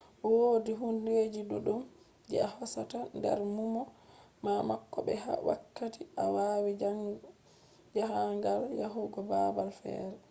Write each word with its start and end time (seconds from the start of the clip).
wodi 0.33 0.71
hundeji 0.79 1.41
duddum 1.49 1.81
je 2.31 2.37
a 2.47 2.49
hosata 2.57 2.99
nder 3.17 3.39
numo 3.55 3.83
ma 4.43 4.53
bako 4.67 4.99
be 5.05 5.13
wakkati 5.47 6.01
a 6.23 6.25
wadi 6.35 6.71
jahangal 7.95 8.61
yahugo 8.81 9.19
babal 9.31 9.69
fere 9.79 10.17